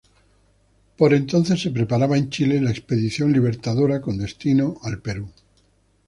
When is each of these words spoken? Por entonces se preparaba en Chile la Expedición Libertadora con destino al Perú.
Por 0.97 1.13
entonces 1.13 1.61
se 1.61 1.69
preparaba 1.69 2.17
en 2.17 2.31
Chile 2.31 2.59
la 2.59 2.71
Expedición 2.71 3.31
Libertadora 3.31 4.01
con 4.01 4.17
destino 4.17 4.79
al 4.81 4.99
Perú. 4.99 5.31